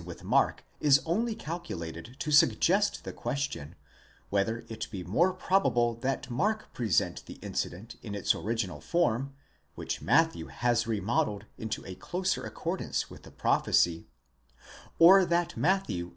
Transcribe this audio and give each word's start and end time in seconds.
with 0.05 0.23
Mark 0.23 0.65
is 0.79 0.99
only 1.05 1.35
calculated 1.35 2.15
to 2.17 2.31
suggest 2.31 3.03
the 3.03 3.13
question, 3.13 3.75
whether 4.31 4.65
it 4.67 4.87
be 4.89 5.03
more 5.03 5.31
probable 5.31 5.93
that 5.93 6.27
Mark 6.27 6.73
presents 6.73 7.21
the 7.21 7.35
incident 7.35 7.97
in 8.01 8.15
its 8.15 8.33
original 8.33 8.81
form, 8.81 9.35
which 9.75 10.01
Matthew 10.01 10.47
has 10.47 10.87
remodelled 10.87 11.45
into 11.55 11.85
a 11.85 11.93
closer 11.93 12.43
accordance 12.43 13.11
with 13.11 13.21
the 13.21 13.29
prophecy; 13.31 14.07
or 14.97 15.23
that 15.23 15.55
Matthew. 15.55 16.09